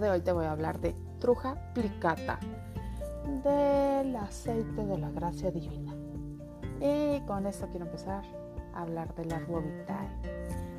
de 0.00 0.10
hoy 0.10 0.20
te 0.20 0.32
voy 0.32 0.46
a 0.46 0.52
hablar 0.52 0.80
de 0.80 0.94
truja 1.18 1.56
plicata, 1.74 2.38
del 3.44 4.16
aceite 4.16 4.86
de 4.86 4.98
la 4.98 5.10
gracia 5.10 5.50
divina. 5.50 5.94
Y 6.80 7.20
con 7.26 7.46
esto 7.46 7.68
quiero 7.68 7.86
empezar 7.86 8.24
a 8.74 8.82
hablar 8.82 9.14
del 9.14 9.32
árbol 9.32 9.64
vitae. 9.64 10.08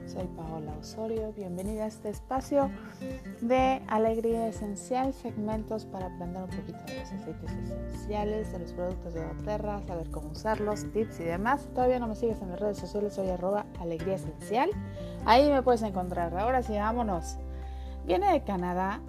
Soy 0.08 0.28
Paola 0.36 0.74
Osorio, 0.80 1.32
bienvenida 1.34 1.86
a 1.86 1.88
este 1.88 2.10
espacio 2.10 2.70
de 3.42 3.82
Alegría 3.88 4.48
Esencial, 4.48 5.14
segmentos 5.14 5.86
para 5.86 6.08
aprender 6.08 6.44
un 6.44 6.50
poquito 6.50 6.84
de 6.86 7.00
los 7.00 7.12
aceites 7.12 7.52
esenciales, 7.52 8.52
de 8.52 8.60
los 8.60 8.74
productos 8.74 9.14
de 9.14 9.24
doTERRA, 9.26 9.82
saber 9.84 10.10
cómo 10.10 10.30
usarlos, 10.32 10.92
tips 10.92 11.20
y 11.20 11.24
demás. 11.24 11.68
Todavía 11.74 12.00
no 12.00 12.08
me 12.08 12.16
sigues 12.16 12.42
en 12.42 12.50
las 12.50 12.60
redes 12.60 12.78
sociales, 12.78 13.14
soy 13.14 13.30
arroba 13.30 13.66
Alegría 13.80 14.16
Esencial. 14.16 14.70
Ahí 15.26 15.50
me 15.50 15.62
puedes 15.64 15.84
encontrar. 15.84 16.36
Ahora 16.36 16.64
sí, 16.64 16.74
vámonos. 16.74 17.38
Viene 18.06 18.34
de 18.34 18.44
Canadá, 18.44 19.02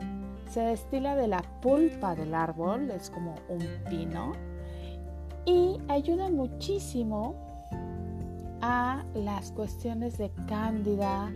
se 0.50 0.60
destila 0.60 1.16
de 1.16 1.26
la 1.26 1.42
pulpa 1.60 2.14
del 2.14 2.34
árbol, 2.34 2.90
es 2.90 3.10
como 3.10 3.34
un 3.48 3.66
pino, 3.90 4.32
y 5.44 5.78
ayuda 5.88 6.30
muchísimo 6.30 7.34
a 8.60 9.04
las 9.14 9.50
cuestiones 9.52 10.16
de 10.16 10.30
cándida, 10.48 11.30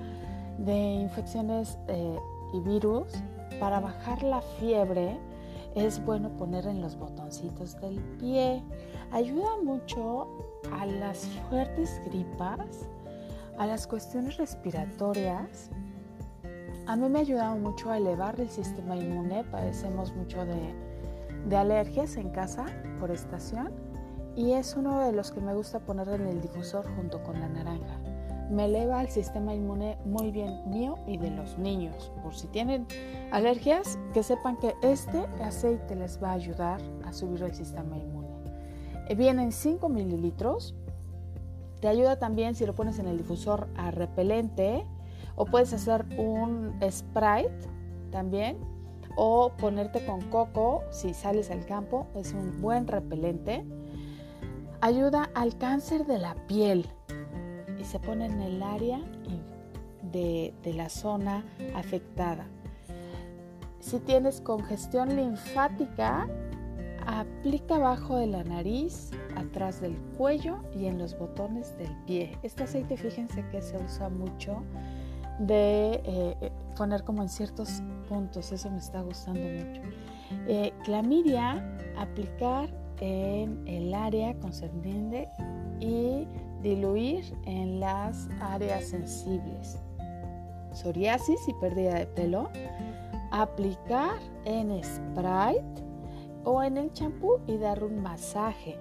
de 0.59 0.95
infecciones 0.95 1.79
eh, 1.89 2.19
y 2.55 2.61
virus. 2.61 3.13
Para 3.61 3.81
bajar 3.81 4.23
la 4.23 4.41
fiebre 4.41 5.19
es 5.75 6.03
bueno 6.05 6.31
poner 6.37 6.67
en 6.67 6.81
los 6.81 6.97
botoncitos 6.97 7.79
del 7.81 7.99
pie. 8.19 8.63
Ayuda 9.11 9.57
mucho 9.63 10.29
a 10.73 10.87
las 10.87 11.27
fuertes 11.49 12.01
gripas, 12.07 12.89
a 13.59 13.67
las 13.67 13.87
cuestiones 13.87 14.37
respiratorias. 14.37 15.71
A 16.89 16.97
mí 16.97 17.07
me 17.11 17.19
ha 17.19 17.21
ayudado 17.21 17.55
mucho 17.57 17.91
a 17.91 17.99
elevar 17.99 18.41
el 18.41 18.49
sistema 18.49 18.97
inmune. 18.97 19.45
Padecemos 19.45 20.15
mucho 20.15 20.47
de, 20.47 20.75
de 21.47 21.55
alergias 21.55 22.17
en 22.17 22.31
casa 22.31 22.65
por 22.99 23.11
estación 23.11 23.75
y 24.35 24.53
es 24.53 24.75
uno 24.75 25.01
de 25.01 25.13
los 25.13 25.31
que 25.31 25.43
me 25.43 25.53
gusta 25.53 25.81
poner 25.81 26.09
en 26.09 26.27
el 26.27 26.41
difusor 26.41 26.87
junto 26.97 27.23
con 27.23 27.39
la 27.41 27.49
naranja. 27.51 28.01
Me 28.51 28.65
eleva 28.65 29.03
el 29.03 29.11
sistema 29.11 29.55
inmune 29.55 29.99
muy 30.07 30.31
bien 30.31 30.63
mío 30.71 30.95
y 31.07 31.19
de 31.19 31.31
los 31.31 31.59
niños. 31.59 32.11
Por 32.23 32.35
si 32.35 32.47
tienen 32.47 32.87
alergias, 33.33 33.99
que 34.15 34.23
sepan 34.23 34.57
que 34.57 34.75
este 34.81 35.27
aceite 35.45 35.95
les 35.95 36.23
va 36.23 36.31
a 36.31 36.37
ayudar 36.37 36.81
a 37.05 37.13
subir 37.13 37.43
el 37.43 37.55
sistema 37.55 37.99
inmune. 37.99 38.29
Eh, 39.11 39.15
Vienen 39.15 39.53
5 39.53 39.91
mililitros. 39.91 40.75
Te 41.83 41.89
ayuda 41.89 42.19
también 42.19 42.55
si 42.55 42.65
lo 42.65 42.75
pones 42.75 42.99
en 42.99 43.09
el 43.09 43.19
difusor 43.19 43.69
a 43.77 43.91
repelente 43.91 44.87
o 45.39 45.45
puedes 45.45 45.73
hacer 45.73 46.05
un 46.19 46.79
Sprite 46.91 47.69
también 48.11 48.59
o 49.17 49.53
ponerte 49.57 50.05
con 50.05 50.21
coco 50.23 50.83
si 50.91 51.15
sales 51.15 51.51
al 51.51 51.65
campo. 51.65 52.09
Es 52.17 52.33
un 52.33 52.61
buen 52.61 52.87
repelente 52.89 53.65
ayuda 54.81 55.31
al 55.35 55.57
cáncer 55.57 56.07
de 56.07 56.19
la 56.19 56.35
piel 56.47 56.87
y 57.79 57.85
se 57.85 58.01
pone 58.01 58.27
en 58.27 58.41
el 58.41 58.63
área 58.63 59.01
de, 60.03 60.53
la 60.75 60.89
zona 60.89 61.45
afectada. 61.75 62.47
Si 63.79 64.01
tienes 64.01 64.41
congestión 64.41 65.17
linfática, 65.17 66.29
aplica 67.07 67.77
abajo 67.77 68.17
de 68.17 68.27
la 68.27 68.45
nariz, 68.45 69.11
atrás 69.37 69.81
del 69.81 69.97
cuello 70.17 70.59
y 70.75 70.87
en 70.87 70.99
los 70.99 71.17
botones 71.19 71.77
del 71.79 71.95
pie. 72.07 72.39
Este 72.43 72.65
aceite, 72.65 72.97
fíjense 72.97 73.45
que 73.51 73.63
se 73.63 73.77
usa 73.77 74.09
mucho 74.09 74.63
de 75.39 76.01
eh, 76.05 76.53
poner 76.77 77.05
como 77.05 77.23
en 77.23 77.29
ciertos 77.29 77.83
puntos, 78.09 78.53
eso 78.53 78.71
me 78.71 78.79
está 78.79 79.03
gustando 79.03 79.41
mucho. 79.41 79.83
Eh, 80.47 80.73
clamidia, 80.85 81.65
aplicar 81.97 82.69
en 83.01 83.67
el 83.67 83.95
área 83.95 84.35
concerniente 84.41 85.29
y 85.81 86.27
diluir 86.63 87.25
en 87.47 87.81
las 87.81 88.29
áreas 88.41 88.85
sensibles. 88.85 89.79
Psoriasis 90.73 91.41
y 91.49 91.55
pérdida 91.55 91.95
de 91.95 92.07
pelo, 92.07 92.51
aplicar 93.31 94.19
en 94.45 94.83
Sprite 94.83 95.83
o 96.45 96.63
en 96.63 96.77
el 96.77 96.93
champú 96.93 97.39
y 97.47 97.57
dar 97.59 97.83
un 97.83 98.03
masaje. 98.03 98.79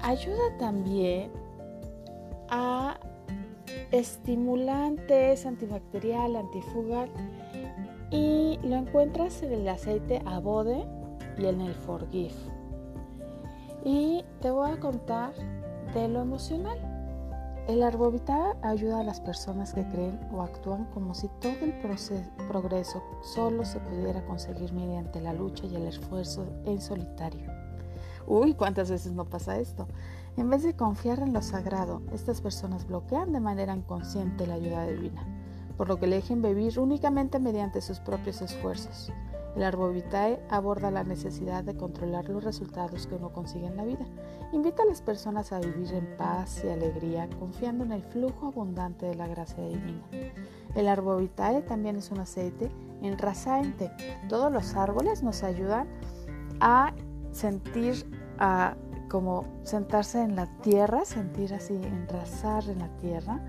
Ayuda 0.00 0.56
también 0.58 1.30
a 2.50 2.98
estimulantes 3.90 5.46
antibacterial, 5.46 6.36
antifugal 6.36 7.10
y 8.10 8.58
lo 8.62 8.76
encuentras 8.76 9.42
en 9.42 9.52
el 9.52 9.68
aceite 9.68 10.22
abode 10.24 10.84
y 11.38 11.46
en 11.46 11.60
el 11.60 11.74
forgive. 11.74 12.34
Y 13.84 14.24
te 14.40 14.50
voy 14.50 14.70
a 14.70 14.80
contar 14.80 15.32
de 15.94 16.08
lo 16.08 16.22
emocional. 16.22 16.78
El 17.68 17.82
arbovita 17.82 18.56
ayuda 18.62 19.00
a 19.00 19.04
las 19.04 19.20
personas 19.20 19.74
que 19.74 19.86
creen 19.90 20.18
o 20.32 20.42
actúan 20.42 20.86
como 20.86 21.14
si 21.14 21.28
todo 21.40 21.52
el 21.60 21.74
progreso 22.48 23.02
solo 23.22 23.64
se 23.64 23.78
pudiera 23.80 24.24
conseguir 24.24 24.72
mediante 24.72 25.20
la 25.20 25.34
lucha 25.34 25.66
y 25.66 25.76
el 25.76 25.86
esfuerzo 25.86 26.46
en 26.64 26.80
solitario. 26.80 27.57
Uy, 28.30 28.52
¿cuántas 28.52 28.90
veces 28.90 29.12
no 29.12 29.24
pasa 29.24 29.58
esto? 29.58 29.88
En 30.36 30.50
vez 30.50 30.62
de 30.62 30.76
confiar 30.76 31.20
en 31.20 31.32
lo 31.32 31.40
sagrado, 31.40 32.02
estas 32.12 32.42
personas 32.42 32.86
bloquean 32.86 33.32
de 33.32 33.40
manera 33.40 33.74
inconsciente 33.74 34.46
la 34.46 34.54
ayuda 34.54 34.86
divina, 34.86 35.24
por 35.78 35.88
lo 35.88 35.98
que 35.98 36.04
eligen 36.04 36.42
vivir 36.42 36.78
únicamente 36.78 37.38
mediante 37.38 37.80
sus 37.80 38.00
propios 38.00 38.42
esfuerzos. 38.42 39.10
El 39.56 39.62
Arbovitae 39.62 40.38
aborda 40.50 40.90
la 40.90 41.04
necesidad 41.04 41.64
de 41.64 41.74
controlar 41.74 42.28
los 42.28 42.44
resultados 42.44 43.06
que 43.06 43.14
uno 43.14 43.32
consigue 43.32 43.66
en 43.66 43.78
la 43.78 43.86
vida. 43.86 44.04
Invita 44.52 44.82
a 44.82 44.86
las 44.86 45.00
personas 45.00 45.50
a 45.52 45.60
vivir 45.60 45.94
en 45.94 46.14
paz 46.18 46.62
y 46.64 46.68
alegría, 46.68 47.30
confiando 47.38 47.84
en 47.84 47.92
el 47.92 48.02
flujo 48.02 48.48
abundante 48.48 49.06
de 49.06 49.14
la 49.14 49.26
gracia 49.26 49.66
divina. 49.66 50.06
El 50.74 50.86
Arbovitae 50.86 51.62
también 51.62 51.96
es 51.96 52.10
un 52.10 52.20
aceite 52.20 52.70
enrasaente. 53.00 53.90
Todos 54.28 54.52
los 54.52 54.74
árboles 54.74 55.22
nos 55.22 55.42
ayudan 55.42 55.88
a 56.60 56.92
sentir, 57.32 58.06
a 58.38 58.76
como 59.08 59.46
sentarse 59.62 60.22
en 60.22 60.36
la 60.36 60.46
tierra, 60.60 61.04
sentir 61.04 61.54
así, 61.54 61.74
enrasar 61.74 62.68
en 62.68 62.78
la 62.78 62.88
tierra 62.98 63.40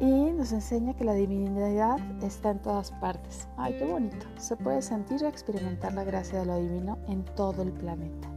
y 0.00 0.32
nos 0.32 0.52
enseña 0.52 0.94
que 0.94 1.04
la 1.04 1.14
divinidad 1.14 1.98
está 2.22 2.50
en 2.50 2.58
todas 2.60 2.90
partes. 2.92 3.48
Ay, 3.56 3.76
qué 3.78 3.84
bonito. 3.84 4.26
Se 4.36 4.56
puede 4.56 4.82
sentir 4.82 5.22
y 5.22 5.26
experimentar 5.26 5.92
la 5.94 6.04
gracia 6.04 6.40
de 6.40 6.46
lo 6.46 6.58
divino 6.58 6.98
en 7.08 7.24
todo 7.36 7.62
el 7.62 7.72
planeta, 7.72 8.28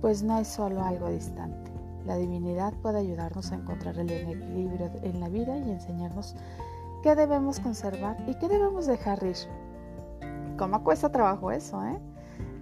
pues 0.00 0.22
no 0.22 0.38
es 0.38 0.48
solo 0.48 0.82
algo 0.82 1.08
distante. 1.10 1.70
La 2.06 2.16
divinidad 2.16 2.74
puede 2.82 2.98
ayudarnos 2.98 3.52
a 3.52 3.56
encontrar 3.56 3.98
el 3.98 4.10
equilibrio 4.10 4.90
en 5.02 5.20
la 5.20 5.28
vida 5.28 5.56
y 5.56 5.70
enseñarnos 5.70 6.36
qué 7.02 7.14
debemos 7.14 7.60
conservar 7.60 8.16
y 8.26 8.34
qué 8.34 8.48
debemos 8.48 8.86
dejar 8.86 9.22
ir. 9.22 9.36
¿Cómo 10.58 10.82
cuesta 10.84 11.10
trabajo 11.10 11.50
eso, 11.50 11.82
eh? 11.84 11.98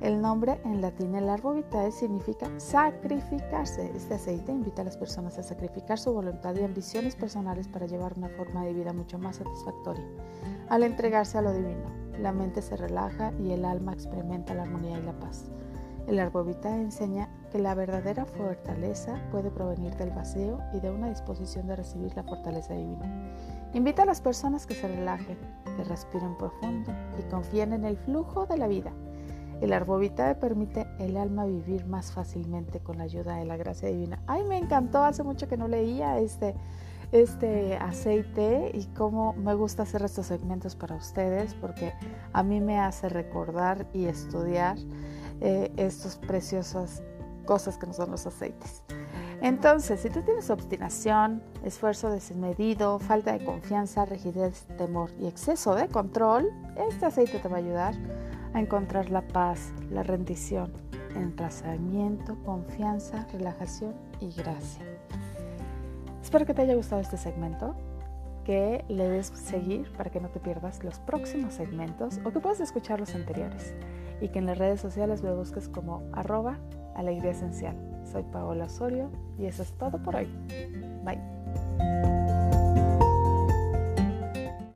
El 0.02 0.20
nombre 0.20 0.60
en 0.64 0.80
latín, 0.80 1.14
el 1.14 1.28
árbol 1.28 1.58
vitae, 1.58 1.92
significa 1.92 2.50
sacrificarse. 2.58 3.92
Este 3.94 4.14
aceite 4.14 4.50
invita 4.50 4.82
a 4.82 4.84
las 4.84 4.96
personas 4.96 5.38
a 5.38 5.44
sacrificar 5.44 5.96
su 5.96 6.12
voluntad 6.12 6.56
y 6.56 6.64
ambiciones 6.64 7.14
personales 7.14 7.68
para 7.68 7.86
llevar 7.86 8.14
una 8.16 8.28
forma 8.30 8.64
de 8.64 8.72
vida 8.72 8.92
mucho 8.92 9.20
más 9.20 9.36
satisfactoria. 9.36 10.04
Al 10.68 10.82
entregarse 10.82 11.38
a 11.38 11.42
lo 11.42 11.52
divino, 11.52 11.88
la 12.18 12.32
mente 12.32 12.62
se 12.62 12.76
relaja 12.76 13.32
y 13.38 13.52
el 13.52 13.64
alma 13.64 13.92
experimenta 13.92 14.54
la 14.54 14.62
armonía 14.62 14.98
y 14.98 15.02
la 15.02 15.16
paz. 15.20 15.44
El 16.08 16.18
árbol 16.18 16.46
vitae 16.46 16.80
enseña 16.80 17.30
que 17.52 17.60
la 17.60 17.76
verdadera 17.76 18.24
fortaleza 18.24 19.22
puede 19.30 19.52
provenir 19.52 19.94
del 19.94 20.10
vacío 20.10 20.58
y 20.72 20.80
de 20.80 20.90
una 20.90 21.10
disposición 21.10 21.68
de 21.68 21.76
recibir 21.76 22.12
la 22.16 22.24
fortaleza 22.24 22.74
divina. 22.74 23.36
Invita 23.72 24.02
a 24.02 24.06
las 24.06 24.20
personas 24.20 24.66
que 24.66 24.75
se 24.75 24.88
relajen, 24.88 25.38
que 25.76 25.84
respiren 25.84 26.36
profundo 26.36 26.90
y 27.20 27.22
confíen 27.30 27.72
en 27.72 27.84
el 27.84 27.96
flujo 27.98 28.46
de 28.46 28.58
la 28.58 28.66
vida 28.66 28.92
el 29.62 29.73
arbovitae 29.73 30.35
permite 30.35 30.88
el 30.99 31.17
alma 31.17 31.44
vivir 31.44 31.87
más 31.87 32.11
fácilmente 32.11 32.81
con 32.81 32.99
la 32.99 33.05
ayuda 33.05 33.37
de 33.37 33.44
la 33.44 33.56
gracia 33.56 33.88
divina. 33.88 34.20
Ay, 34.26 34.43
me 34.43 34.59
encantó, 34.59 35.05
hace 35.05 35.23
mucho 35.23 35.49
que 35.49 35.56
no 35.56 35.69
leía 35.69 36.19
este, 36.19 36.56
este 37.12 37.76
aceite 37.76 38.73
y 38.75 38.87
cómo 38.87 39.35
me 39.35 39.55
gusta 39.55 39.85
hacer 39.85 40.03
estos 40.03 40.26
segmentos 40.26 40.75
para 40.75 40.97
ustedes 40.97 41.55
porque 41.55 41.93
a 42.32 42.43
mí 42.43 42.61
me 42.61 42.81
hace 42.81 43.09
recordar 43.09 43.87
y 43.94 44.06
estudiar 44.06 44.79
eh, 45.41 45.73
estas 45.76 46.17
preciosas 46.17 47.00
cosas 47.47 47.79
que 47.79 47.87
no 47.87 47.93
son 47.93 48.11
los 48.11 48.26
aceites. 48.26 48.82
Entonces, 49.43 50.00
si 50.00 50.11
tú 50.11 50.23
tienes 50.23 50.50
obstinación, 50.50 51.41
esfuerzo 51.64 52.11
desmedido, 52.11 52.99
falta 52.99 53.32
de 53.32 53.44
confianza, 53.44 54.05
rigidez, 54.06 54.67
temor 54.76 55.11
y 55.20 55.26
exceso 55.26 55.75
de 55.76 55.87
control, 55.87 56.49
este 56.91 57.06
aceite 57.06 57.38
te 57.38 57.49
va 57.49 57.56
a 57.56 57.59
ayudar 57.59 57.94
a 58.54 58.60
encontrar 58.60 59.10
la 59.10 59.22
paz, 59.22 59.72
la 59.90 60.02
rendición, 60.02 60.72
enraizamiento, 61.14 62.37
confianza, 62.44 63.26
relajación 63.32 63.94
y 64.20 64.32
gracia. 64.32 64.84
Espero 66.22 66.46
que 66.46 66.54
te 66.54 66.62
haya 66.62 66.75
gustado 66.75 67.00
este 67.00 67.16
segmento. 67.16 67.75
que 68.44 68.84
le 68.88 69.08
des 69.08 69.28
seguir 69.28 69.93
para 69.93 70.10
que 70.10 70.20
no 70.20 70.28
te 70.28 70.40
pierdas 70.40 70.82
los 70.82 70.99
próximos 70.99 71.54
segmentos 71.54 72.19
o 72.25 72.32
que 72.32 72.40
puedas 72.40 72.58
escuchar 72.58 72.99
los 72.99 73.14
anteriores 73.14 73.72
y 74.20 74.31
que 74.31 74.40
en 74.40 74.46
las 74.46 74.58
redes 74.58 74.81
sociales 74.81 75.22
me 75.22 75.32
busques 75.32 75.69
como 75.69 76.02
arroba 76.12 76.58
alegría 76.96 77.31
esencial. 77.31 77.76
Soy 78.04 78.25
Paola 78.25 78.64
Osorio 78.64 79.10
y 79.38 79.46
eso 79.46 79.62
es 79.62 79.72
todo 79.75 80.02
por 80.02 80.16
hoy. 80.16 80.26
Bye. 81.04 82.12